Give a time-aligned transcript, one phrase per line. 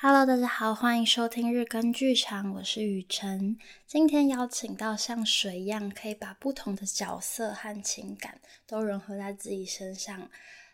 [0.00, 3.58] Hello，大家好，欢迎收听日更剧场，我是雨辰。
[3.84, 10.30] 今天邀请到像水一样，可以把不同的角色和情感都融合在自己身上。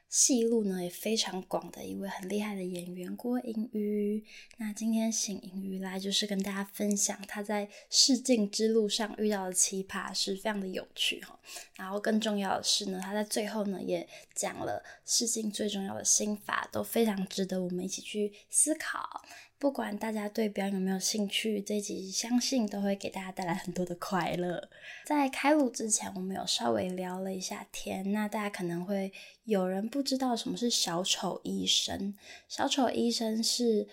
[0.08, 4.24] 戏路呢也非常广的一位很厉害的演员郭盈余，
[4.58, 11.38] 那今天请盈余来就是跟大家分享他在试镜之路上遇到的奇葩是，非常的有趣哈。
[11.74, 19.22] 然后更重要的是呢，他在最后呢也讲了试镜最重要的心法，都非常值得我们一起去思考。
[19.64, 24.68] 不管大家对表演有没有兴趣，这集相信都会给大家带来很多的快乐。
[25.06, 29.10] 在开录之前，我们有稍微聊了一下天，那大家可能会
[29.44, 32.14] 有人不知道什么是小丑医生。
[32.46, 33.88] 小丑医生是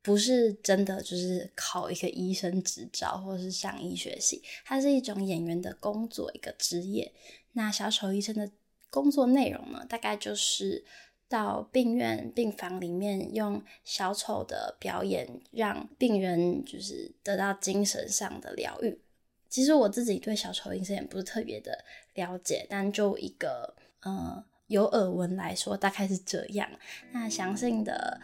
[0.00, 4.42] 不是真的就是考一个医生执照，或者是上医学系？
[4.64, 7.12] 它是一种演员的工作，一个职业。
[7.52, 8.50] 那小丑医生的
[8.88, 10.86] 工作内容呢，大概就是。
[11.28, 19.00] 到病院病房里面，用小丑的表演让病人就是得到精神上的疗愈。
[19.48, 26.68] 其实我自己对小丑医生也不是特别的了解，但就一个呃有耳闻来说，大概是这样。
[27.12, 28.20] 那详细的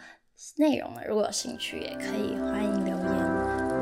[0.57, 3.05] 内容呢，如果有兴趣，也可以欢迎留言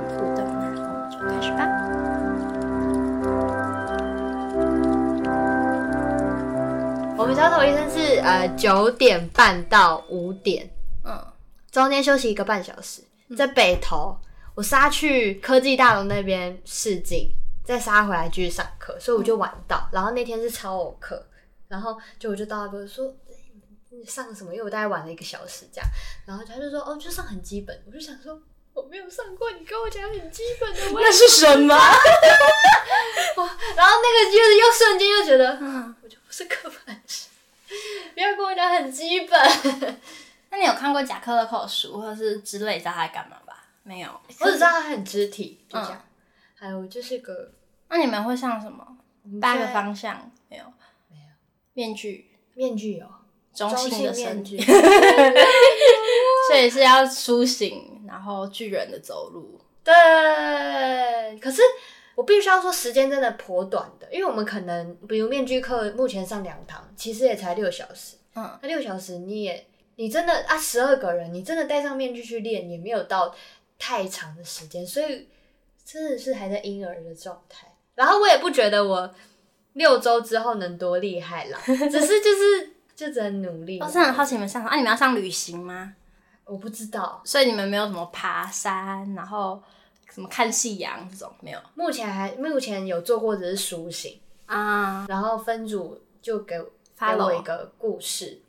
[0.09, 0.45] 互动。
[0.45, 2.10] 那我们就开始吧。
[7.21, 10.67] 我们小丑医生是呃九点半到五点，
[11.05, 11.23] 嗯，
[11.71, 13.03] 中间休息一个半小时，
[13.37, 14.17] 在北投，
[14.55, 17.29] 我杀去科技大楼那边试镜，
[17.63, 19.87] 再杀回来继续上课，所以我就晚到。
[19.93, 21.23] 然后那天是超偶课，
[21.67, 23.13] 然后就我就到那边说，
[23.91, 24.51] 你上什么？
[24.51, 25.87] 因为我大概晚了一个小时这样，
[26.25, 27.79] 然后他就说哦，就上很基本。
[27.85, 28.41] 我就想说
[28.73, 31.75] 我没有上过，你跟我讲很基本的，那是什么？
[33.75, 36.80] 然后那个就是又瞬间又觉得，嗯，我就不是科班生，
[38.21, 39.39] 不要跟我讲很基本。
[40.51, 43.65] 那你有看过贾克勒寇的书，或者是之类，知道他在干嘛吧？
[43.81, 45.93] 没有，我只知道他很肢体，就这样。
[45.95, 46.05] 嗯、
[46.53, 47.51] 还有就是个，
[47.89, 48.85] 那你们会上什么？
[49.41, 50.63] 八个方向没有？
[51.09, 51.23] 没有。
[51.73, 53.07] 面具，面具有
[53.55, 54.59] 中性的面具，
[56.47, 59.59] 所以是要苏醒，然后巨人的走路。
[59.83, 59.93] 对，
[61.39, 61.63] 可是。
[62.13, 68.17] 我必须要说，时间真的颇短的，因为我们可能，比如面具课目前上两堂，其实也才六小时。
[68.35, 73.33] 嗯，那六小时你也，你真的啊，十二个人，你真的戴上面具去练，也没有到
[73.79, 75.29] 太长的时间，所以
[75.85, 77.67] 真的是还在婴儿的状态。
[77.95, 79.13] 然后我也不觉得我
[79.73, 83.79] 六周之后能多厉害啦，只是就是就只能努力。
[83.79, 85.93] 我是很好奇你们上啊，你们要上旅行吗？
[86.43, 89.63] 我不知道，所以你们没有什么爬山，然后。
[90.13, 91.33] 什么看夕阳这种。
[91.41, 91.59] 没有？
[91.75, 94.19] 目前还目前有做过只是苏醒。
[94.45, 96.59] 啊，然后分组就给
[96.95, 98.41] 发了我一个故事，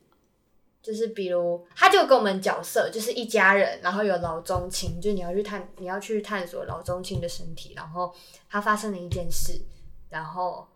[0.83, 8.13] 就是比如他就跟我们角色就是一家人，然后有老中青，就你要去探你要去探索老中青的身体，然后
[8.51, 9.61] 他发生了一件事，
[10.09, 10.67] 然后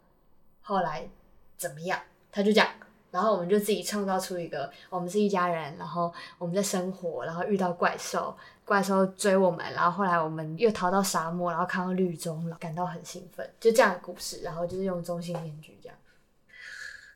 [0.61, 1.09] 后来
[1.57, 2.69] 怎么样，他就讲。
[3.17, 14.43] 然后我们就自己创造出一个，我们是一家人，然后我们在生活，然后遇到怪兽，怪兽追我们，然后后来我们又逃到沙漠，然后看到绿洲，感到很兴奋，就这样的故事。
[14.43, 15.97] 然后就是用中性面具这样，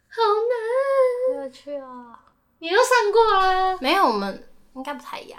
[0.09, 2.19] 好难，好有趣啊！
[2.61, 3.77] 你都上过啊？
[3.83, 5.39] 没有，我们应该不太一样。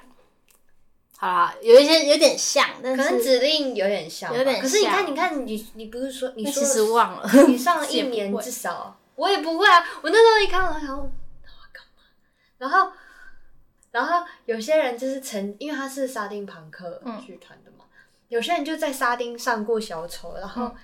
[1.17, 4.61] 好啦，有一些有点像，但是可能指令有点像，有点像。
[4.61, 8.95] 可是你看，你看，你你不是说你说其实忘了，你上了一年至少。
[9.21, 9.85] 我也不会啊！
[10.01, 11.05] 我那时候一看，我想，那我
[11.71, 12.01] 干嘛？
[12.57, 12.91] 然后，
[13.91, 17.97] 然后有些人就是曾，因为他是沙丁庞克剧团的嘛，嗯、
[18.29, 20.75] 有些人就在沙丁上过小丑，然后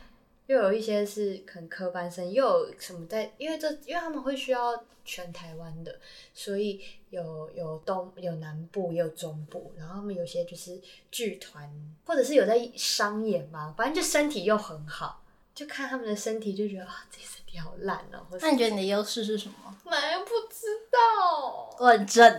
[0.45, 5.99] 又有一些是可能科班生，又有什么在，因为这，因为他们会需要全台湾的，
[6.35, 11.67] 所以有有东有南部也有中部，然后他们有些就是剧团，
[12.05, 15.23] 或者是有在商演嘛，反正就身体又很好。
[15.57, 18.37] 就看他们的身体，就觉得啊，自己身体好烂哦、喔。
[18.39, 19.75] 那你觉得你的优势是什么？
[19.85, 21.75] 我也不知道。
[21.79, 22.31] 我很正。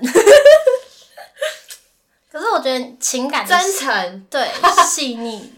[2.31, 4.49] 可是我觉得情感真诚，对，
[4.87, 5.53] 细腻。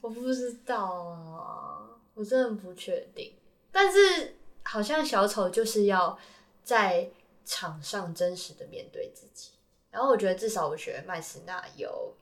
[0.00, 1.84] 我不知道啊，
[2.14, 3.34] 我真的不确定。
[3.70, 6.18] 但是好像小丑就是要
[6.62, 7.10] 在
[7.44, 9.50] 场上真实的面对自己。
[9.90, 12.14] 然后我觉得至少我学麦斯纳有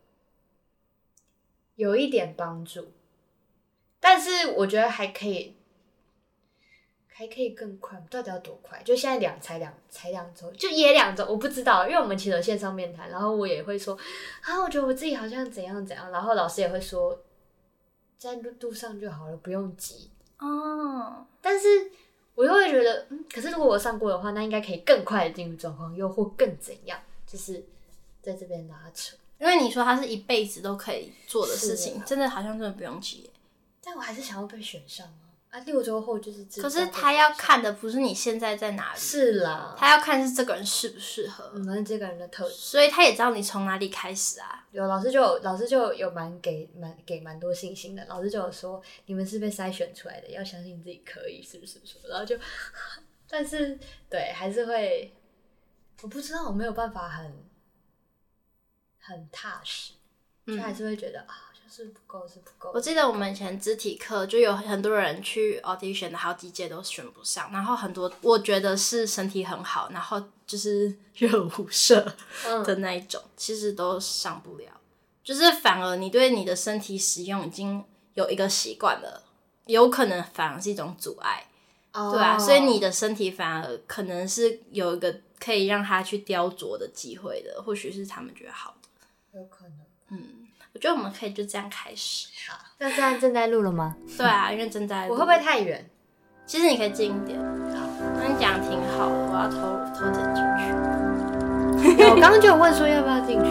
[1.77, 2.91] 有一点帮助。
[4.05, 5.55] 但是我觉得还可以，
[7.07, 8.03] 还可以更快。
[8.11, 8.83] 到底要多快？
[8.83, 11.87] 就现在两才两才两周，就也两周，我不知道。
[11.87, 13.97] 因为我们其实有线上面谈，然后我也会说
[14.43, 16.11] 啊，我觉得我自己好像怎样怎样。
[16.11, 17.17] 然后老师也会说，
[18.19, 20.11] 在路上就好了，不用急
[20.41, 21.25] 哦。
[21.41, 21.93] 但是
[22.35, 26.99] 我又会觉得，嗯，可是如果我上过的话，那应该可以更快的进入状况，又或更怎样？
[27.25, 27.65] 就是
[28.21, 29.17] 在这边拉扯。
[29.39, 33.31] 因为你说他是一辈子都可以做的事情，真的好像真的不用急。
[33.83, 35.29] 但我还是想要被选上啊！
[35.51, 36.45] 啊，六周后就是。
[36.61, 44.67] 可是他要看的不是你现在在哪里，是啦，他要看是这个人适不适合，嗯，反正这个人的特质，所以他也知道你从哪里开始啊。
[44.71, 51.81] 有老师就有老师就有蛮给蛮给蛮多信心的，老师就有说你们是被筛选出来的，要相信自己可以，是不是？
[52.09, 52.39] 然后就，
[53.29, 53.79] 但是
[54.09, 55.15] 对，还是会，
[56.03, 57.51] 我不知道，我没有办法很。
[59.05, 59.95] 很踏实，
[60.47, 62.71] 就还是会觉得、嗯、啊，就是不够，是不够。
[62.75, 72.15] 我记得我们以前肢体课就有很多人去 audition 的好几届都选不上，然后很多我觉得是身体很好，然后就是 热舞社
[72.67, 74.67] 的那一种，嗯、其实都上不了。
[75.25, 77.83] 就是反而你对你的身体使用已经
[78.13, 79.23] 有一个习惯了，
[79.65, 81.47] 有可能反而是一种阻碍，
[81.95, 88.77] 哦、对啊，所以你的身体反而可能是有一个可以让他去雕琢的机会的，或许是他们觉得好。
[89.33, 89.82] 有可能，
[90.83, 92.27] 觉得我们可以就这样开始。
[92.51, 93.95] 好，那现在正在录了吗？
[94.19, 95.15] 对啊，因为正在录。
[95.15, 95.89] 我会不会太远？
[96.45, 97.39] 其实你可以近一点。
[97.39, 97.87] 好，
[98.19, 99.61] 那你讲挺好的，我要偷
[99.95, 102.03] 偷剪进去。
[102.11, 103.51] 我刚刚就有问说要不要进去，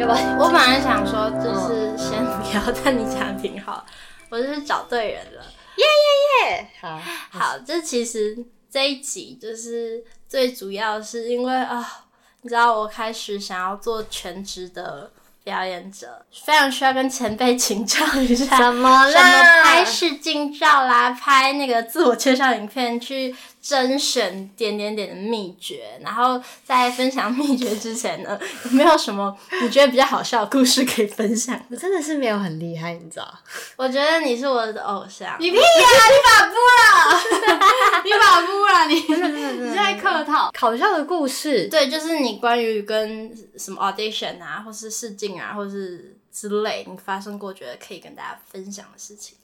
[0.00, 0.38] 要不要？
[0.40, 3.86] 我本来想说就是先不要， 但你讲挺好，
[4.28, 5.44] 我就是找对人了。
[5.76, 6.68] 耶耶耶！
[6.80, 7.00] 好
[7.30, 8.36] 好，这其实
[8.68, 12.06] 这一集就是最主要是因为啊，
[12.40, 15.12] 你知道我开始想要做全职的。
[15.44, 19.10] 表演者非常需要跟前辈请教一下，怎么啦？
[19.10, 23.34] 什么拍试镜照啦，拍那个自我介绍影片去。
[23.62, 31.58] 甄选点点点的秘诀，然后在分享秘诀之前呢，有没有什么你觉得比较好笑的故事可以分享？
[31.70, 33.38] 我真的是没有很厉害，你知道？
[33.76, 35.36] 我觉得你是我的偶像。
[35.38, 35.62] 你屁呀！
[35.62, 40.50] 你把布了， 你把布了，你你在客套。
[40.60, 49.36] 搞笑的故事，对，就是你关于跟什么 audition 啊，或是试镜啊，或是之类，你发生过觉得可以跟大家分享的事情。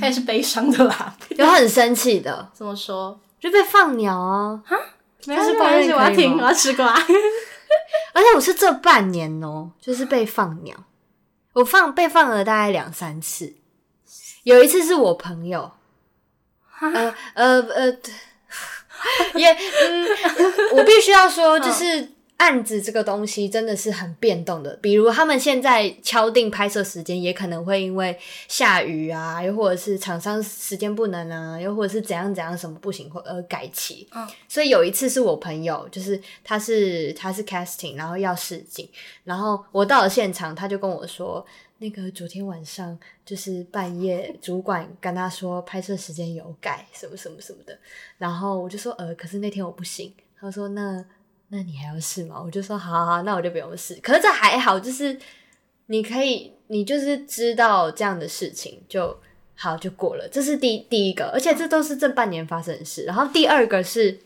[0.00, 2.48] 可以是悲伤的啦，有很生气的。
[2.54, 3.20] 怎么说？
[3.44, 4.58] 就被放鸟啊！
[4.64, 4.74] 哈，
[5.26, 6.94] 没关系，没关系，我要听，我要吃瓜。
[8.14, 10.74] 而且我是这半年哦、喔，就是被放鸟。
[11.52, 13.52] 我放被放了大概两三次，
[14.44, 15.72] 有一次是我朋友，
[16.80, 17.98] 呃呃呃，
[19.36, 20.08] 也嗯，
[20.78, 22.12] 我必须要说，就是。
[22.36, 34.06] 案子这个东西真的是很变动的，比如他们现在敲定拍摄时间，也可能会因为下雨啊，又或者是厂商时间不能啊，又或者是怎样怎样什么不行或而改期。
[34.12, 38.88] 嗯，所以有一次是我朋友，就是他是他是 casting，然后要试镜，
[39.22, 41.46] 然后我到了现场，他就跟我说，
[41.78, 47.78] 那个昨天晚上就是半夜，主管跟他说拍摄时间有改，什么什么什么的，
[48.18, 51.04] 然后我就说呃，可是那天我不行，他说那。
[51.54, 52.42] 那你还要试吗？
[52.44, 53.94] 我就说好好好，那我就不用试。
[54.02, 55.16] 可是这还好，就是
[55.86, 59.16] 你可以，你就是知道这样的事情就
[59.54, 60.28] 好就过了。
[60.28, 63.04] 这是第第一个，而且这都是这半年发生的事。
[63.04, 64.18] 然后第二个是，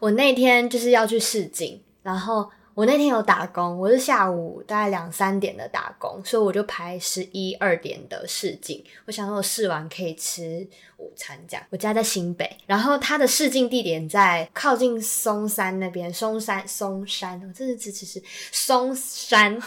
[0.00, 2.50] 我那天就是要去试镜，然后。
[2.76, 8.84] 我那天有打工，我是下午大概两三点的打工，所以我就排十一二点的试镜。
[9.06, 10.68] 我想说我试完可以吃
[10.98, 11.66] 午餐，这样。
[11.70, 19.58] 我家在新北，然后他的试镜地点在靠近松山那边，松山松山，我真的只只是松山。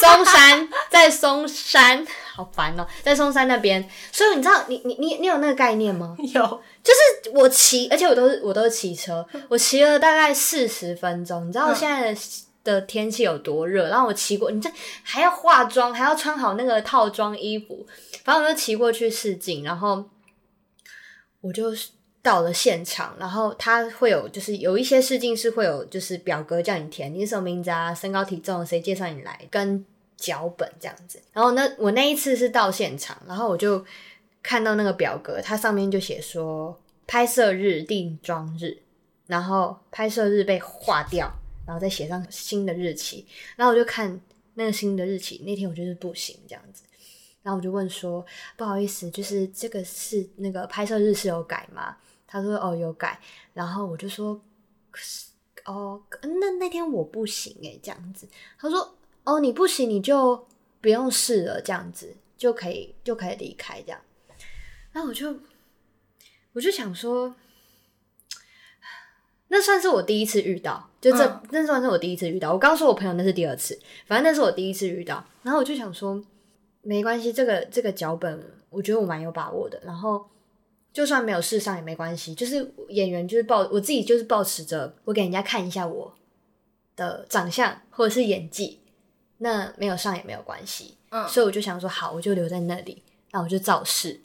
[0.00, 2.06] 松山在松山，
[2.36, 6.14] 好烦哦，在松山那边，所以你知道，你你你你有那个概念吗？
[6.18, 11.48] 有，就是我骑，而且我都是我都是骑车， 我骑了大概四十分钟。
[11.48, 12.14] 你知道现在
[12.62, 13.88] 的天气有多热？
[13.88, 14.70] 然后我骑过，你这
[15.02, 17.86] 还要化妆，还要穿好那个套装衣服，
[18.22, 20.04] 反正我就骑过去试镜，然后
[21.40, 21.72] 我就。
[22.22, 31.20] 到了现场，然后他会有，就是有一些试镜是会有，就是表格叫你填，你是什么名字啊，身高体重，谁介绍你来，跟脚本这样子。
[31.32, 33.84] 然后那我那一次是到现场，然后我就
[34.42, 38.78] 看到那个表格，它上面就写说拍摄日定妆日，
[39.26, 41.32] 然后拍摄日被划掉，
[41.66, 43.26] 然后再写上新的日期。
[43.56, 44.20] 然后我就看
[44.54, 46.82] 那个新的日期，那天我就是不行这样子。
[47.42, 51.96] 然后我就问说，不好意思，就是这个是那个拍摄日是有改吗？
[52.26, 53.20] 他说：“哦，有改。”
[53.54, 54.34] 然后我就说
[54.90, 55.26] ：“可是
[55.64, 58.26] 哦，那那天我不行诶，这样子。”
[58.58, 58.96] 他说
[59.26, 60.46] ：“哦，你不行，你就
[60.80, 64.00] 不用试了，这样子就可以就可以离开这样。”
[64.92, 65.36] 然后我就
[66.54, 67.34] 我就想说，
[69.48, 72.52] 那算是我第一次遇到，就这、嗯、那算是我第一次遇到。
[72.52, 75.22] 我刚说我朋友那是第二次，反正那是我第一次遇到。
[75.42, 76.24] 然后我就想说，
[76.80, 79.78] 没关系，这个这个脚本，我觉得我蛮有把握的。
[79.84, 80.26] 然后。
[80.92, 86.14] 就算没有试上也没关系，就是演员就是抱我自己就是保持着我给人家看一下我
[86.96, 88.80] 的长相或者是演技，
[89.38, 90.96] 那没有上也没有关系。
[91.10, 94.20] 嗯，所以我就想说，好，我就留在那里，那我就造势。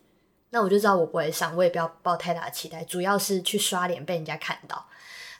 [0.49, 4.85] 那我就知道我不会上，我也不要抱太大的期待，主要是去刷脸被人家看到。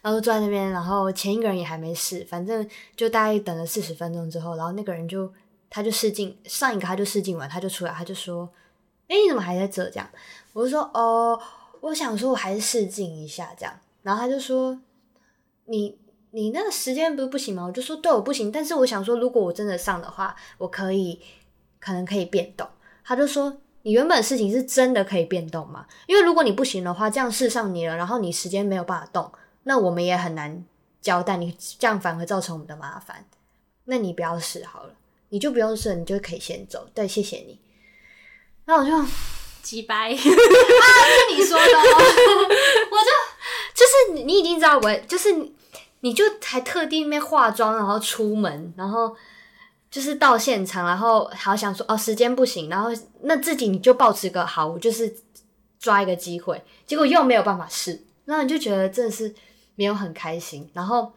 [0.01, 5.31] 然后坐在那边，然后前一个人也还没试，反正就大概等了四十分钟之后，然后那个人就
[5.69, 8.49] 他就试镜，上一个他就试镜完，他就出来，他就说
[9.09, 10.09] ：“哎，你怎么还在这？”这样，
[10.53, 11.39] 我就说：“哦，
[11.81, 14.79] 我想说我还是试镜一下这样。”然后他就说
[15.65, 15.99] ：“你
[16.31, 18.51] 你那个时间不是不行吗？”我就说：“对，我不行。
[18.51, 21.21] 但是我想说，如果我真的上的话，我可以
[21.79, 22.67] 可能可以变动。”
[23.05, 25.85] 他就说：“你原本的事情是真的可以变动吗？
[26.07, 29.31] 因为如果你不行的话，这样试上你了，然后你时间没有办法动。”
[29.63, 30.65] 那我们也很难
[31.01, 33.25] 交代，你这样反而造成我们的麻烦。
[33.85, 34.93] 那你不要试好了，
[35.29, 36.87] 你就不用试，你就可以先走。
[36.95, 37.59] 对，谢谢你。
[38.65, 38.91] 那我就
[39.61, 41.95] 几掰 啊，是你说的哦。
[42.91, 43.11] 我就
[43.75, 45.29] 就是你已经知道我，就是
[46.01, 49.15] 你，就还特地那边化妆，然后出门，然后
[49.89, 52.89] 就是到现场，然后好想说哦，时间不行，然后
[53.21, 55.15] 那自己你就保持个好，我就是
[55.79, 59.33] 抓一个机会，结果又没有办法试，那你就觉得真的是。
[59.75, 61.11] 没有很开心，然后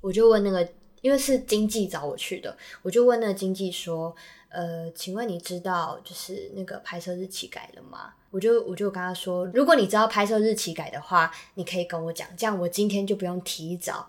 [0.00, 0.66] 我就问那个，
[1.02, 4.14] 因为是经纪找我去的，我就问那个经纪说
[4.50, 14.08] ：“呃，请问你知道就是那个拍摄日期改了吗？”我就我就跟他说：“如果你知道拍摄日期改的话，你可以跟我讲，这样我今天就不用提早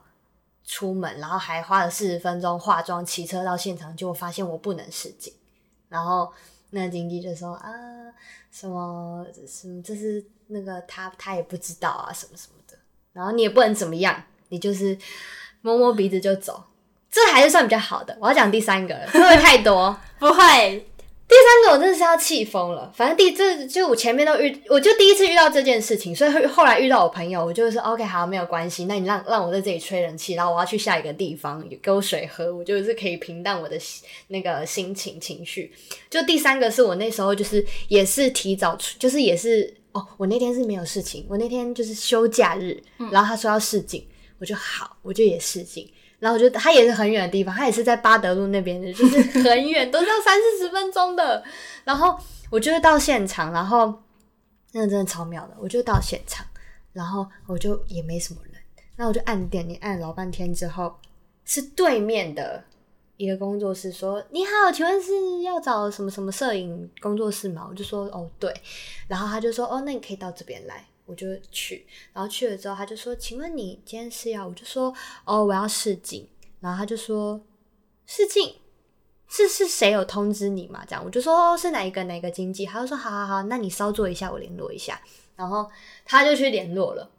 [0.63, 5.33] 出门，然后还花了四十分钟化妆、骑车到现场，结果发现我不能试镜。”
[5.89, 6.31] 然后
[6.69, 7.71] 那经纪就说：“啊，
[8.51, 12.77] 什么什么，这是那个他他也不知道啊，什么什么的。”
[13.13, 14.97] 然后你也不能怎么样，你就是
[15.61, 16.63] 摸摸鼻子就走，
[17.11, 18.17] 这还是算比较好的。
[18.19, 19.95] 我要讲第三个了，会不会太多？
[20.17, 20.85] 不会，
[21.27, 22.91] 第三个我真的是要气疯了。
[22.95, 28.85] 反正第这就我前面都遇，我就第一次遇到这件事情，所以后后来遇到我朋友，我就说 OK 好，没有关系。
[28.85, 33.77] 那你让让我在这里吹冷气，然后我要去下一个地方给我水喝，我就是可以平淡我的
[34.27, 35.71] 那个心情情绪。
[36.09, 39.73] 就第三个是我那时候就是也是提早出，就是也是。
[39.93, 44.01] 哦，我那天是没有事情，我那天就是休假日，嗯、然后他说要试镜，
[44.39, 45.85] 我就好，我就也试镜，
[46.21, 51.43] 然后我就他也是很远的地方，他也是在八德路那边的，就是 很远，都是要三四十分钟的，
[51.83, 52.17] 然后
[52.49, 53.93] 我就会到现场，然后
[54.71, 56.45] 那个真的超妙的，我就到现场，
[56.93, 58.53] 然后我就也没什么人，
[58.95, 60.95] 然后我就按电铃按老半天之后，
[61.43, 62.63] 是对面的。
[63.17, 68.51] 一个工作室说：“你好，请问是要找什么什么摄影工作室吗？”我就说：“哦，对。”
[69.07, 74.91] 然后他就说：“哦，那你可以到这边来。”我就去，然后去了之后，他就说：“请问你今天是要？”我就说
[75.25, 76.27] ：“哦，我要试镜。”
[76.59, 77.39] 然后他就说
[78.07, 78.55] ：“试镜
[79.27, 84.99] 是是谁有通知你嘛？”这样我就说：“哦，是哪一个哪一个经纪？”他就说：“好好好，那你稍坐一下，我联络一下。”
[85.35, 85.69] 然后
[86.05, 87.11] 他就去联络了，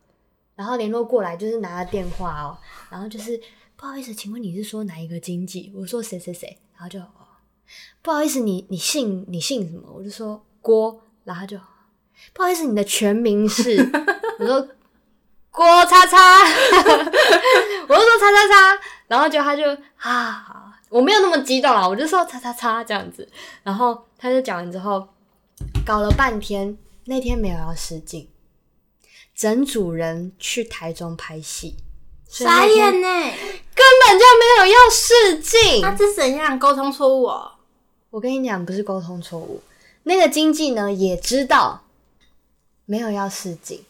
[0.57, 2.59] 然后联络过来就是拿了电话哦，
[2.91, 3.41] 然后就是。
[3.75, 5.73] 不好意思，请问你是说哪一个经纪？
[5.75, 7.01] 我说谁谁谁，然后就
[8.01, 9.93] 不好意思，你你姓你姓什么？
[9.93, 11.59] 我就说郭，然后就
[12.33, 13.79] 不好意思，你的全名是？
[14.39, 14.69] 我说
[15.51, 19.63] 郭叉叉， 我就说叉叉叉，然后就他就
[19.99, 23.29] 啊，我没有那么激动啊，我就说叉叉叉这样子，
[23.63, 25.09] 然后他就讲完之后，
[25.85, 28.29] 搞了半天，那天没有要试镜，
[29.35, 31.77] 整组人去台中拍戏。
[32.27, 33.09] 傻眼呢，
[33.75, 35.83] 根本就没有要试镜。
[35.83, 37.53] 那是怎样沟通错误哦？
[38.09, 39.63] 我跟你讲，不是沟通错误。
[40.05, 41.82] 那个经纪呢也知道
[42.87, 43.85] 没有要试镜，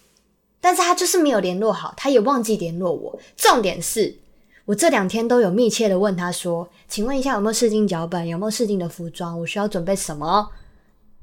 [0.61, 3.19] 但是他就是没有联络好，他也忘记联络我。
[3.37, 4.17] 重点是
[4.65, 8.27] 我这两天都有密切的问他说：“请问一下有没有试镜脚本？
[8.27, 9.39] 有没有试镜的服装？
[9.41, 10.51] 我需要准备什么？”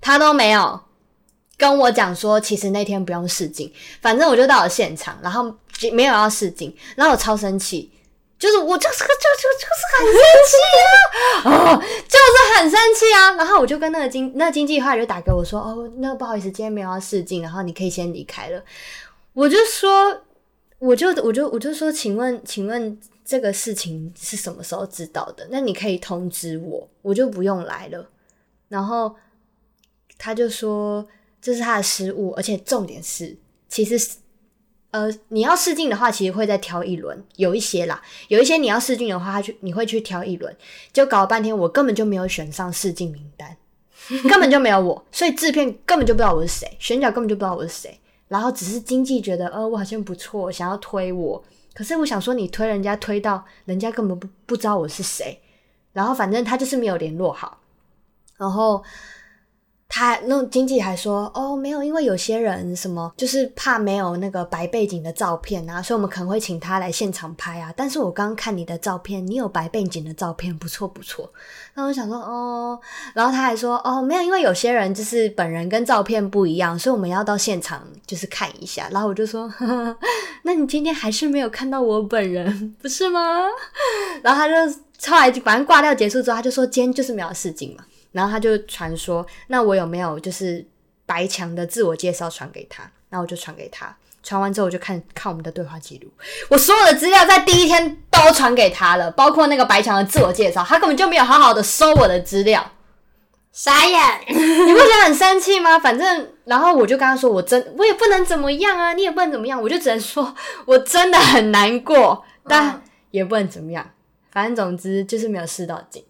[0.01, 0.79] 他都没有
[1.57, 3.71] 跟我讲说，其实那天不用试镜，
[4.01, 5.55] 反正我就到了现场，然后。
[5.93, 7.89] 没有要试镜，然后我超生气，
[8.39, 13.33] 就是我就是个就就就是很生气啊，哦，就是很生气啊。
[13.33, 18.63] 然后我就跟那个经那个经纪后来就打给我说，哦，那个不好意思，今天没有要试镜，然后你可以先离开了。
[19.33, 20.21] 我就说，
[20.79, 25.45] 我就我就我就说，请问请问这个事情是什么时候知道的？
[25.51, 28.09] 那你可以通知我，我就不用来了。
[28.69, 29.13] 然后
[30.17, 31.05] 他就说
[31.41, 33.35] 这是他的失误，而且重点是
[33.67, 34.17] 其实。
[34.91, 40.55] 呃，你要试镜的话，其实会再挑一轮，有一些啦，有一些你要试镜的话，他去你会去挑一轮，
[40.91, 43.55] 就搞了半天，我根本就没有选上试镜名单，
[44.27, 51.43] 根本就没有我，所以制片根本就不知道我是谁，选角根本就不知道我是谁，然后只是经纪觉得，呃，我好像不错，想要推我，
[51.75, 55.39] 可是我想说，你推人家推到人家根本不不知道我是谁，
[55.93, 57.59] 然后反正他就是没有联络好，
[58.37, 58.83] 然后
[59.91, 67.73] 他那经纪还说哦，没有，因为有些人什么就是怕没有那个白背景的照片啊，所以我们可能会请他来现场拍啊。
[67.75, 71.27] 但是我刚刚看你的照片，你有白背景的照片，不错不错。
[71.73, 72.79] 然后我想说哦，
[73.15, 78.87] 然后他还说哦，没有，因为有些人就是本人跟照片不一样，所以我们要到现场就是看一下。
[78.91, 79.51] 然后我就说，
[80.43, 83.39] 那你今天还是没有看到我本人， 不是吗？
[84.21, 84.53] 然后他就
[85.11, 87.83] 后来反正挂掉结束之后，他就说今天就是没有试镜嘛。
[88.11, 90.65] 然后他就传说，那我有没有就是
[91.05, 92.83] 白墙的自我介绍传给他？
[93.09, 96.11] 然后我就传给他，传完之后我就看看我们的对话记录，
[96.49, 102.71] 我所有的资料在第一天都传给他了，包括那个白墙的自我介绍，他根本就没有好好的收我的资料，
[103.51, 103.99] 傻眼！
[104.27, 105.79] 你不觉得很生气吗？
[105.79, 110.35] 反正，然后我就跟他说，我真我也不能怎么样啊，你也不能怎么样，我就只能说
[110.65, 113.89] 我真的很难过，但也不能怎么样，
[114.31, 116.05] 反正总之就是没有试到劲，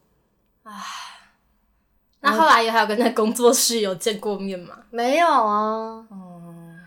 [0.63, 1.08] 唉。
[2.21, 4.77] 那后来有还有跟那工作室有见过面吗？
[4.89, 6.79] 没有啊，嗯，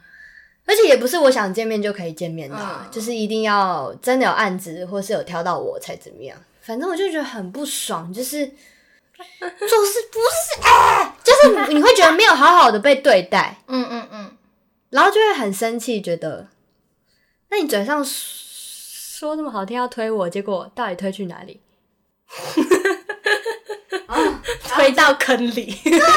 [0.67, 6.37] 而且也不是我想见面就可以见面的，嗯、就是一定要真的有案子或是有挑到我才怎么样。
[6.61, 8.55] 反正我就觉得很不爽，就是做
[9.87, 10.61] 事不是
[11.25, 14.37] 就是你会觉得没有好好的被对待，嗯嗯嗯，
[14.91, 16.49] 然后就会很生气，觉得
[17.51, 21.61] 那你嘴上说这么好听要推我，结果到底推去哪里？
[24.73, 26.01] 啊、推到坑里，对，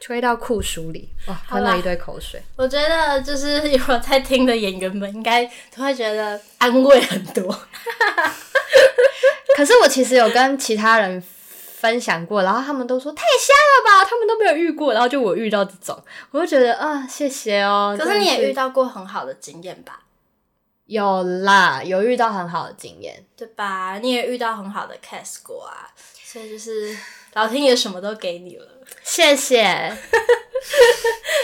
[0.00, 2.40] 推到酷暑里，哇，喷了一堆口水。
[2.56, 7.52] 我觉得就是有在听的演员们，应该都会觉得安慰很多。
[9.56, 16.00] 可是我其实有跟其他人分享过，然后他们都说太香了吧，他们都没有遇过，然后就我遇到这种，
[16.30, 17.96] 我就觉得啊，谢谢哦。
[17.98, 20.00] 可是你也遇到过很好的经验吧？
[20.86, 23.98] 有啦，有遇到很好的经验，对吧？
[23.98, 25.90] 你也遇到很好的 case 过啊，
[26.22, 26.96] 所以就是
[27.34, 28.66] 老天爷什么都给你了，
[29.02, 29.96] 谢谢。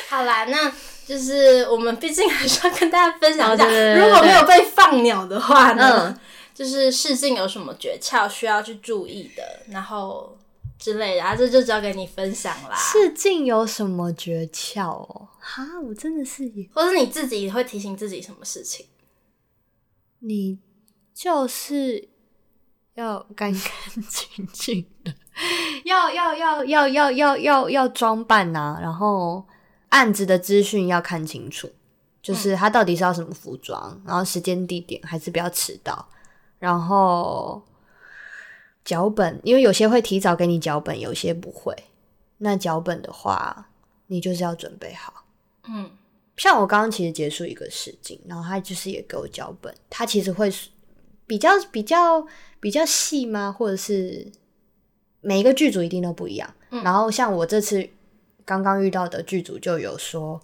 [0.08, 0.72] 好啦，那
[1.06, 6.20] 就是我们毕竟还是要跟大家分享一下，如果没有被放鸟的话呢，嗯、
[6.54, 10.38] 就是试镜有什么诀窍需要去注意的，然后
[10.78, 12.76] 之类的，啊，这就交给你分享啦。
[12.76, 15.28] 试镜有什么诀窍哦？
[15.40, 18.86] 哈，我真的是，或是你自己会提醒自己什么事情？
[20.24, 20.60] 你
[21.12, 22.08] 就是
[22.94, 25.12] 要干干净净的，
[25.84, 29.44] 要要要要要要要要装扮呐，然后
[29.88, 31.68] 案子的资讯要看清楚，
[32.22, 36.08] 就是他到底是要什么服装，然后时间地点，还是不要迟到，
[36.60, 37.60] 然后
[38.84, 41.74] 脚本，因为有些会提早给你脚本，有些不会，
[42.38, 43.68] 那脚本的话，
[44.06, 45.24] 你就是要准备好，
[45.68, 45.90] 嗯。
[46.36, 50.50] 像我刚刚其实结束一个试镜，然后他就是也给我脚本，他其实会
[51.26, 52.26] 比较比较
[52.58, 53.52] 比较细吗？
[53.52, 54.26] 或者是
[55.20, 56.54] 每一个剧组一定都不一样。
[56.70, 57.86] 嗯、然后像我这次
[58.44, 60.40] 刚刚遇到的剧组就有说，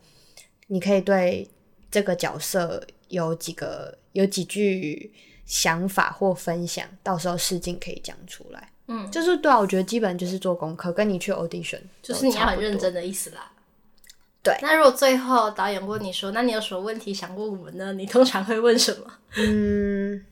[0.67, 1.49] 你可以对
[1.91, 5.11] 这个角色有几个有几句
[5.47, 8.73] 想法或分享，到时候试镜可以讲出来。
[8.87, 13.53] 嗯，就是对啊，我觉得基本就是做功课，跟你去 audition 就是你要很认真的意思啦。
[14.49, 17.93] 对，那如果最后导演问你说，那你有什么问题想问我们呢？
[17.93, 19.13] 你通常会问什么？
[19.37, 20.25] 嗯，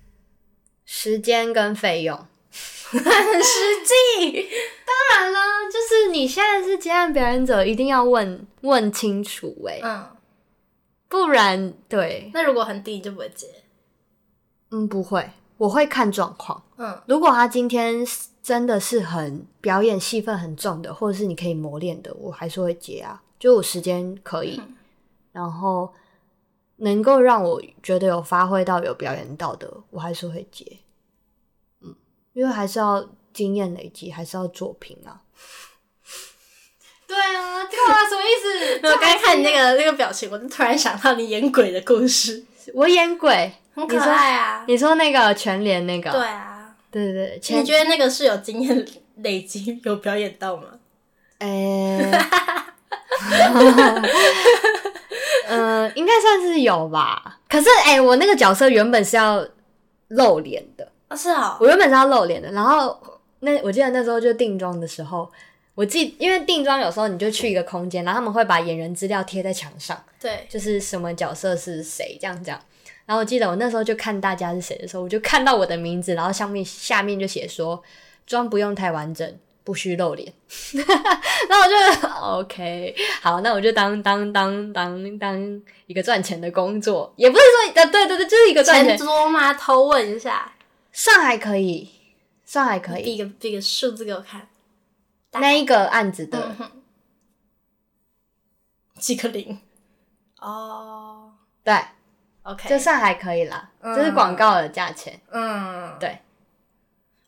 [0.85, 2.17] 时间跟费用，
[2.91, 4.49] 很实际。
[4.87, 5.39] 当然了，
[5.71, 9.81] 就是你现在是接案表演者，一定要问问清楚哎、
[11.09, 12.31] 不然对。
[12.33, 13.47] 那如果很低，你就不会接？
[14.71, 16.63] 嗯，不会，我会看状况。
[16.79, 18.05] 嗯，如果他今天
[18.43, 23.23] 真的是很表演戏份很重的，或者是你可以磨练的，我还是会接啊。
[23.39, 24.75] 就我时间可以，嗯、
[25.33, 25.93] 然后
[26.77, 30.79] 能够让我觉得有发挥到、有表演到的，我还是会接。
[31.83, 31.95] 嗯，
[32.33, 35.23] 因为还是要经验累积，还是要作品啊。
[37.07, 38.81] 对啊，对啊，什么意思？
[38.89, 42.45] 我刚才看你那个那个表情，我就突然想到你演鬼的故事。
[42.75, 44.65] 我演鬼，很可爱啊！
[44.67, 46.11] 你说，那个全联那个？
[46.11, 47.59] 对啊，对对对。
[47.61, 48.85] 你觉得那个是有经验
[49.19, 50.65] 累积、有表演到吗？
[51.39, 52.27] 呃、欸。
[55.49, 57.39] 嗯，应该算是有吧。
[57.49, 59.47] 可是，哎、欸，我那个角色原本是要
[60.09, 62.51] 露脸的啊，是啊，我原本是要露脸的。
[62.53, 62.99] 然后，
[63.41, 65.31] 那我记得那时候就定妆的时候，
[65.75, 72.61] 我记，因为定妆有时候你就去一个空间，然后他们会把演员资料贴在墙上，对，就是什么角色是谁这样这样。
[73.07, 77.81] 然后我记得我那时候就看大家是谁的时候，我就看到我的名字，然后上面下面就写说
[78.27, 79.39] 妆不用太完整。
[79.67, 80.33] 不需露脸，
[81.49, 82.09] 然后我就
[82.45, 88.97] OK，好，那我就当当当当当一个赚钱的工作，也不是说，呃，对对对，就是一个赚钱。
[88.97, 89.53] 钱多吗？
[89.55, 90.53] 偷问一下。
[90.93, 91.91] 上海可以，
[92.45, 93.03] 上海可以。
[93.03, 94.49] 比个比个数字给我看，
[95.33, 96.71] 那一个案子的、嗯、
[99.01, 99.59] 几个零？
[100.39, 101.33] 哦，
[101.65, 101.75] 对
[102.45, 105.21] ，OK，就上海可以啦，这、嗯、是广告的价钱。
[105.33, 106.21] 嗯，对。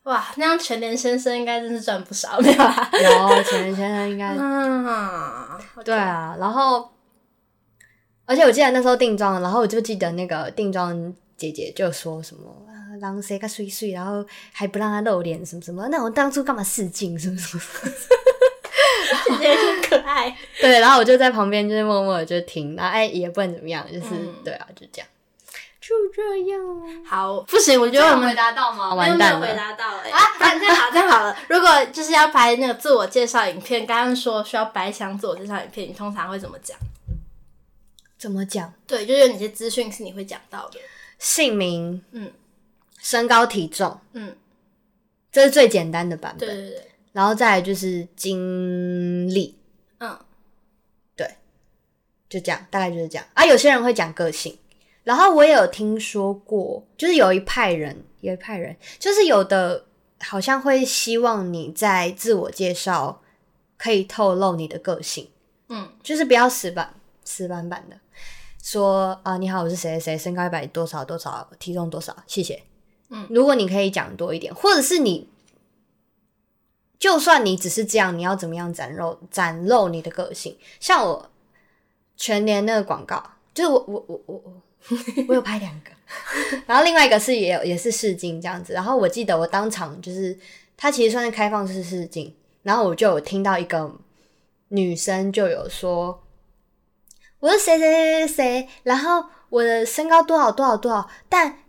[0.03, 2.89] 哇，那样全联先生应该真是赚不少，没有啊？
[2.93, 6.35] 有全联先生应该， 嗯，对啊。
[6.39, 6.89] 然后，
[8.25, 15.87] 而且我记得那时候定妆，然后我就记得那个定妆姐姐就说什么啊，让谁个睡睡，然后还不让他露脸，什么什么。
[15.89, 17.19] 那我当初干嘛试镜？
[17.19, 17.63] 什么什么？
[19.37, 20.35] 姐姐很可爱。
[20.59, 25.07] 对，然后我就在旁边就是默默的就听，然后哎也不能怎么样，就是、嗯、对啊，就这样。
[25.89, 28.93] 就这样，好，不行，我觉得我们回答到吗？
[28.93, 30.11] 完蛋了，回答到了、欸。
[30.11, 30.19] 啊，
[30.59, 31.35] 这样好，这样好了。
[31.47, 36.77] 如果就是要拍那个自我介绍影片，刚刚说需要白箱自我介绍影片，你通常会怎么讲？
[38.19, 38.71] 怎么讲？
[38.85, 40.79] 对，就是有哪些资讯是你会讲到的？
[41.17, 42.31] 姓名，嗯，
[42.99, 44.37] 身高体重，嗯，
[45.31, 46.47] 这是最简单的版本。
[46.47, 46.91] 对对对。
[47.13, 49.57] 然后再来就是经历，
[49.97, 50.15] 嗯，
[51.15, 51.27] 对，
[52.29, 53.25] 就这样，大概就是这样。
[53.33, 54.55] 啊，有些人会讲个性。
[55.03, 59.85] 然后我也有听说过，就是有一派人，有一派人，就是有的
[60.19, 63.21] 好像会希望你在自我介绍
[63.77, 65.29] 可以透露你的个性，
[65.69, 67.97] 嗯，就是不要死板死板板的
[68.61, 72.61] 说啊，你好，我是谁谁谁，身高一百多少多少，体重多少，谢谢。
[73.09, 75.29] 嗯，如果你可以讲多一点，或者是你，
[76.99, 80.57] 就算你只是这样，你要怎么样展露展露你的个性？
[80.79, 81.31] 像我
[82.17, 83.23] 全年那个广告，
[83.59, 84.61] 就是我我我我我。
[85.27, 85.91] 我有拍两个，
[86.65, 90.35] 然后另外一个是也有也是试镜这样子，然后我记得我当场就是
[90.77, 93.93] 他其实算是开放式试镜，然后我就有听到一个
[94.69, 96.23] 女生就有说
[97.41, 101.59] 我是谁谁谁谁，然后我的身高多少多少多少，但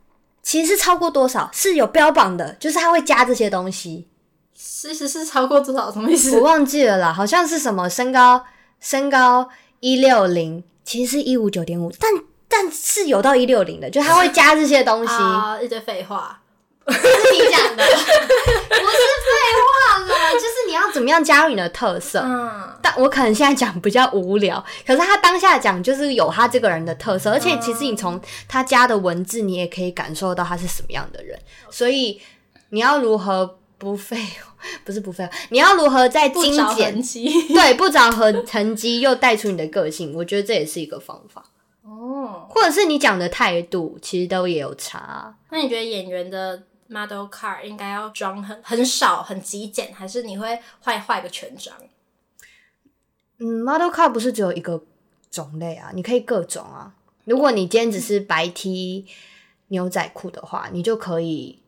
[0.40, 4.08] 其实是超过多少是有标榜的，就是他会加这些东西，
[4.54, 6.36] 其实是超过多少什么意思？
[6.36, 8.44] 我忘记了啦，好像是什么身高
[8.78, 9.50] 身高
[9.80, 12.10] 一六零，其实是一五九点五，但。
[12.52, 16.36] 但是有到一六零的，就他会加这些东西，啊、一堆废话，
[16.84, 19.30] 不是你讲的， 不是废
[19.62, 22.20] 话了，就是你要怎么样加入你的特色。
[22.24, 31.38] 嗯，但我可能现在讲比较无聊，可是他当下讲就是有他这个人的特色，而且其实你从他加的文字，你也可以感受到他是什么样的人。
[31.70, 32.20] 所以
[32.70, 34.16] 你要如何不废，
[34.84, 36.94] 不是不废，你要如何在精简，
[37.48, 41.42] 对，不找痕痕迹又带出你的个性，我觉得这也是一个方法。
[41.82, 45.34] 哦，或者是你讲的态度，其实都也有差。
[45.50, 51.74] 那你觉得演员的 model car 应该要装很很少、很极简，还是你会画画个全妆？
[53.38, 54.84] 嗯，model car 不是只有一个
[55.30, 56.92] 种类啊，你可以各种啊。
[57.24, 59.06] 如果你今天只是白 T
[59.68, 61.60] 牛仔裤的话，你就可以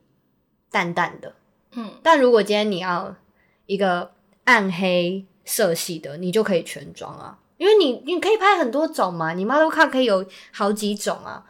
[0.70, 1.35] 淡淡的。
[1.73, 3.15] 嗯，但如果今天你要
[3.67, 4.11] 一个
[4.45, 7.39] 暗黑色系的，你就可以全妆啊。
[7.59, 11.45] 因为你你可以拍很多种嘛，你 model car 可以有好几种啊，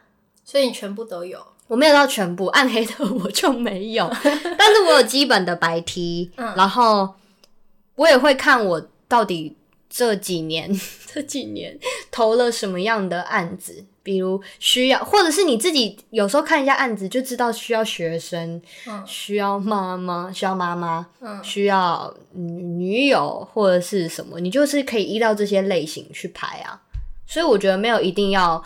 [0.45, 1.41] 所以你全部都有。
[1.69, 4.07] 我没有到全部，暗黑的我就没有，
[4.59, 7.15] 但是我有基本的白 T，嗯，然后
[7.95, 9.57] 我也会看我到底
[9.95, 10.73] 这几年
[11.13, 11.79] 这几年
[12.11, 13.85] 投了什么样的案子。
[14.05, 26.83] 比如需要，或者是你自己有时候看一下案子就知道需要学生，嗯、需要妈妈，需要妈妈，嗯、需要女友或者是什么，你就是可以依照这些类型去排啊。
[27.29, 28.61] 所以我觉得没有一定要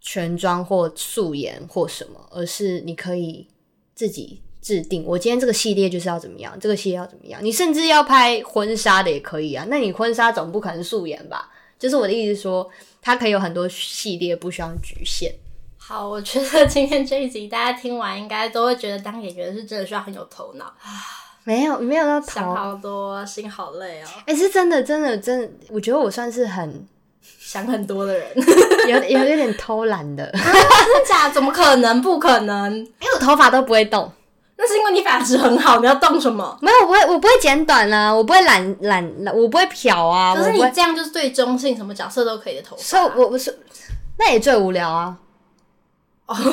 [0.00, 3.48] 全妆或素颜或什么，而是你可以
[3.96, 5.04] 自己制定。
[5.06, 7.40] 我今天这个系列就是要怎么样，这个系列要怎么样。
[7.42, 9.64] 你甚至要拍婚纱的也可以啊。
[9.68, 11.50] 那你婚纱总不可能素颜吧？
[11.78, 12.68] 就是我的意思说。
[13.00, 15.32] 它可以有很多系列，不需要局限。
[15.78, 20.90] 好，我觉得今天这一集大家听完，应该都会觉得当演员是真的需要很有头脑啊。
[21.44, 24.06] 没有，没有到想好多，心好累哦。
[24.26, 26.86] 哎、欸，是真的，真的，真的，我觉得我算是很
[27.22, 28.28] 想很多的人，
[28.88, 30.24] 有有有点偷懒的。
[30.24, 31.30] 啊、真的假？
[31.30, 32.02] 怎么可能？
[32.02, 32.76] 不可能！
[32.76, 34.12] 因为我头发都不会动。
[34.60, 36.58] 那是因为你发质很好，你要动什么？
[36.60, 40.34] 没有，我不会，我不会剪短啊，我不会染染，我不会漂啊。
[40.34, 42.82] 可是你这样就是最中性，什么角色都可以的头发。
[42.82, 43.56] 所以，我不是，
[44.18, 45.16] 那也最无聊啊。
[46.26, 46.50] 不是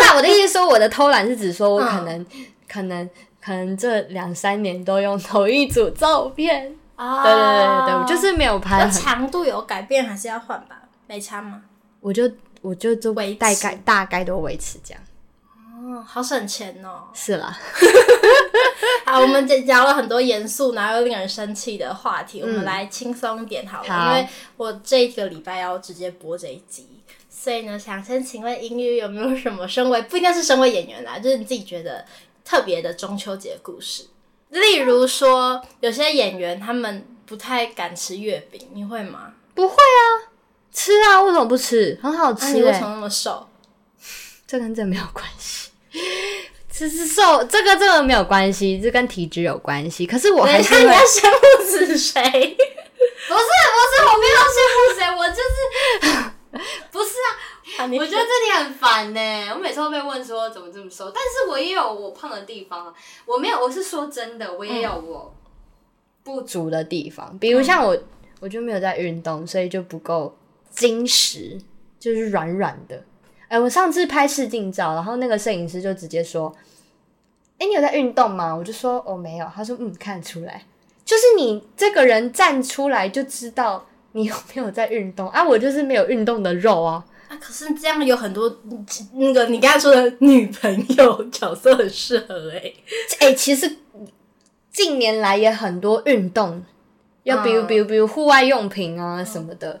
[0.00, 3.10] 啊，我的意思说，我的偷懒是指说我可能、嗯、可能
[3.44, 7.24] 可能这两三年都用同一组照片啊。
[7.24, 8.88] 对对对对，我就是没有拍。
[8.88, 10.82] 长度有改变还是要换吧？
[11.08, 11.62] 没差吗？
[11.98, 12.30] 我就
[12.60, 15.02] 我就就大概大概都维持这样。
[15.82, 17.08] 哦，好省钱哦！
[17.12, 17.58] 是啦，
[19.04, 23.88] 好，我们聊了很多严肃然后又令人生气的话题，嗯、我们来轻松一点好了。
[23.88, 26.86] 好，因为我这个礼拜要直接播这一集，
[27.28, 32.04] 所以呢，想先请问英语有没有什么身为不应该是身为演员啦，就是你自己觉得
[32.44, 34.04] 特别的中秋节故事？
[34.50, 39.32] 例如说，有些演员他们不太敢吃月饼，你会吗？
[39.54, 40.30] 不会啊，
[40.70, 41.98] 吃啊，为什么不吃？
[42.00, 42.46] 很好吃。
[42.46, 43.48] 欸，你为什么那么瘦？
[44.46, 45.61] 这跟这没有关系。
[46.70, 50.06] 吃吃瘦，这个这个没有关系，这跟体质有关系。
[50.06, 52.22] 可是我还是要羡慕死谁？
[52.22, 57.52] 不是不是，我没有羡慕谁，我就是不是啊。
[57.82, 59.20] 我觉得这里很烦呢。
[59.54, 62.94] 我每次都被问说怎么这么瘦，但是我也有我胖的地方。
[63.24, 65.34] 我没有，我是说真的，我也有我
[66.22, 67.36] 不足的地方。
[67.38, 67.96] 比如像我，
[68.40, 70.36] 我就没有在运动，所以就不够
[70.70, 71.58] 精实，
[71.98, 73.02] 就是软软的。
[73.52, 76.50] 哎、欸，我上次拍试镜照，然后那个摄影师就直接说
[77.60, 80.64] ：“哎、欸，你有在运动吗？”我就说：“哦，没有。”他说：“嗯，看得出来，
[81.04, 87.04] 就是你这个人站出来就知道你有没有在运动啊。”我就是没有运动的肉啊。
[87.28, 88.58] 啊，可是这样有很多
[89.16, 92.74] 那个你刚才说的女朋友角色很适合哎、欸。
[93.20, 93.70] 哎、欸，其实
[94.72, 96.64] 近年来也很多运动，
[97.24, 99.80] 要比如比如比如户外用品啊什么的，嗯、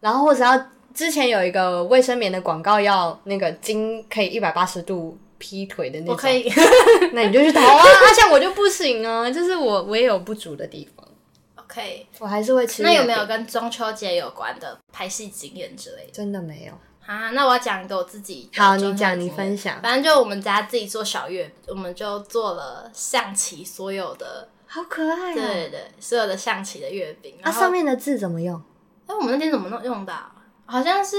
[0.00, 0.66] 然后或者要。
[0.98, 6.52] 之前有一个卫生棉的广告，要那个筋可以一百八十度劈腿的那种，我可以，
[7.14, 7.84] 那你就去投啊。
[7.84, 11.06] 那 像我就不行啊，就是我我也有不足的地方。
[11.54, 12.82] OK，我还是会吃。
[12.82, 16.10] 那有没有跟中秋节有关的拍戏经验之类的？
[16.12, 16.72] 真的没有
[17.06, 17.30] 啊。
[17.30, 18.50] 那我要讲一个我自己。
[18.56, 19.80] 好，你讲，你分享。
[19.80, 25.34] 反正就我们家自己做小月，我们就做了象棋所有的，好可爱啊。
[25.34, 27.36] 对对对，所有的象棋的月饼。
[27.44, 28.60] 那上面的字怎么用？
[29.06, 30.12] 哎，我们那天怎么弄用的？
[30.70, 31.16] 好像是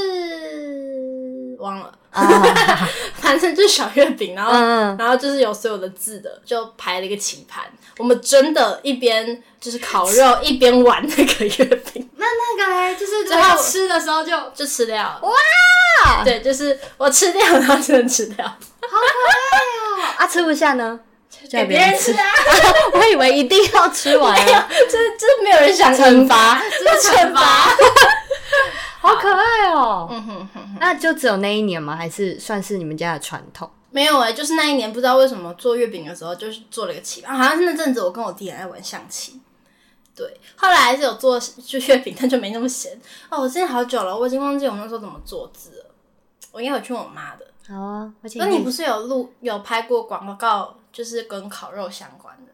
[1.57, 2.21] 忘了， 啊、
[3.19, 7.63] 反正就是小月饼，然后、嗯、然后就是有所有的字的，就排了一个棋盘。
[7.97, 12.09] 我们真的，一边就是烤肉，一边玩那个月饼。
[12.15, 15.19] 那那个嘞，就是最后吃的时候就就吃掉了。
[15.23, 20.13] 哇，对，就是我吃掉，然后就能吃掉，好可爱哦！
[20.19, 20.99] 啊，吃不下呢，
[21.51, 22.23] 给别人吃啊！
[22.93, 27.75] 我以为一定要吃完，没有，这这没有人想惩罚，这是惩罚。
[29.01, 30.09] 好可爱哦、喔！
[30.11, 31.95] 嗯哼哼哼，那就只有那一年吗？
[31.95, 33.69] 还是算是你们家的传统？
[33.91, 39.39] 没有哎、欸，就是那一年不知道为什么做月饼的时候，就是做了一个棋盘，好像是那阵子我跟我弟很爱玩象棋。
[40.15, 43.39] 对，后来还是有做就月饼，但就没那么咸哦。
[43.41, 45.85] 我真的好久了，我已经忘记我那时候怎么做字了。
[46.51, 47.45] 我应该有去问我妈的。
[47.69, 52.48] 好啊，那你不是有录有拍过广告，就是跟烤肉相关的？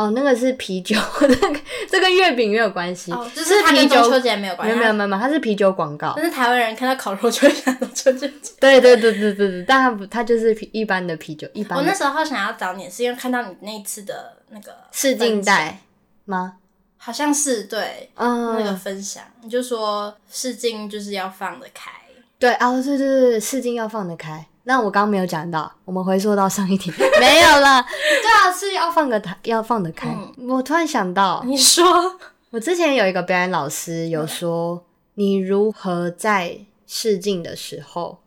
[0.00, 1.60] 哦，那个是啤酒， 那个
[1.90, 6.14] 这跟月饼没有关系，哦，就是它跟中秋节没有关系，没有没有没有，它是啤酒广告。
[6.16, 8.52] 但是台湾人看到烤肉就会想到中秋节。
[8.58, 11.78] 对对对对对对，但它不，它就是一般的啤酒，一般。
[11.78, 15.78] 我那时候想要找你，是因为看到你那一次的那个试镜带
[16.24, 16.54] 吗？
[16.96, 21.90] 好像是对，嗯，那个分享，你就说试镜就是要放得开。
[22.38, 24.46] 对啊，对对对，试镜要放得开。
[24.64, 27.82] 那我刚刚没有讲到，我们回溯到上一题， 没有了。
[27.82, 30.08] 对啊，是要放个台，要放得开。
[30.10, 31.84] 嗯、我突然想到，你说，
[32.50, 34.82] 我之前有一个表演老师有说，嗯、
[35.14, 38.20] 你如何在试镜的时候，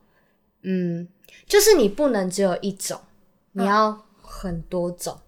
[0.64, 1.08] 嗯，
[1.48, 3.00] 就是你不能只有一种，
[3.52, 5.20] 你要很多种。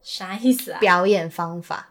[0.00, 0.80] 啥意思啊？
[0.80, 1.88] 表演方法。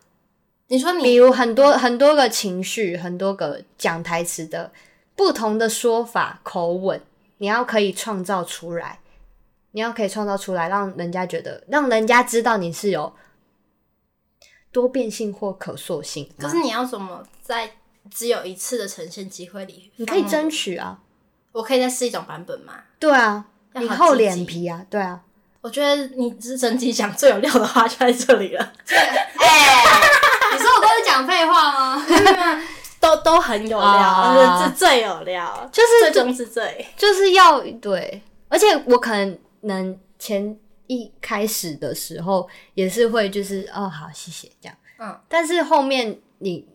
[0.68, 4.72] 你说你，比如很多很多个情绪，很多个讲台词的
[5.16, 7.02] 不同的说法、口吻。
[7.42, 9.00] 你要可以创造出来，
[9.72, 13.12] 你要可以创造出来，让人家觉得，让人家知道你是有
[14.72, 16.30] 多变性或可塑性。
[16.38, 17.72] 可是你要怎么在
[18.12, 21.00] 只有一次的呈现机会里，你可以争取啊？
[21.52, 22.76] 我可以再试一种版本吗？
[23.00, 24.86] 对啊，你厚脸皮啊？
[24.88, 25.22] 对啊，
[25.62, 28.74] 我觉得你是整体讲最有料的话就在这里了。
[28.86, 32.06] 哎、欸， 你说我都是讲废话吗？
[33.02, 46.66] 都都很有料，啊、是最有料，就是最终是最，就是要对，而且我可能能前一开始的时候也是会就是哦好谢谢这样，嗯，但是后面你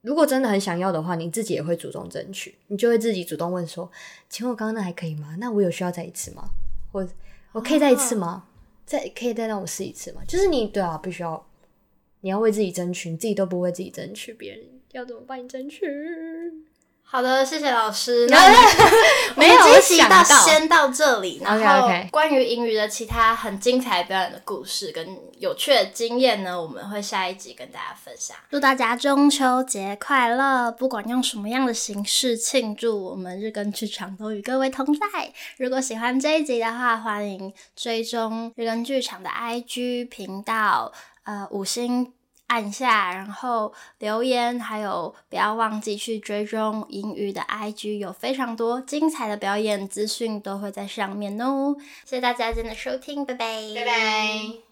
[0.00, 3.90] 如果真的很想要的话，你自己也会主动争取，你就会自己主动问说，
[4.28, 5.36] 请问我刚刚那还可以吗？
[5.38, 6.44] 那我有需要再一次吗？
[6.92, 7.06] 或
[7.52, 8.26] 我可以再一次吗？
[8.26, 8.46] 啊、
[8.86, 10.22] 再可以再让我试一次吗？
[10.26, 11.46] 就是你对啊，必须要
[12.24, 14.60] 你要为自己争取，你自己都不为自己争取，别人。
[14.92, 15.84] 要怎么帮你争取？
[17.02, 18.26] 好的，谢谢老师。
[18.32, 18.38] 那
[19.36, 21.42] 没有，我想到先到这里。
[21.44, 25.06] 然后关于银鱼的其他很精彩表演的故事跟
[25.38, 28.34] 有趣的经验呢，我们会下一集跟大家分享。
[28.50, 30.72] 祝大家中秋节快乐！
[30.72, 35.30] 不管用什么样的形式庆祝，我们日更剧场都与各位同在。
[35.58, 40.90] 如果喜欢这一集的话，欢迎追踪日更剧场的 IG 频道，
[41.24, 42.12] 呃，五星。
[42.46, 51.74] 按下，然后留言，还有不要忘记去追踪银鱼的 IG，有非常多精彩的表演资讯都会在上面哦。
[52.04, 54.63] 谢谢大家今天的收听，拜拜，拜拜。